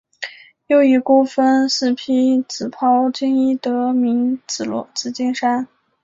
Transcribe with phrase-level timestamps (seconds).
[0.65, 5.67] 又以孤峰似披紫袍金衣得名紫金山。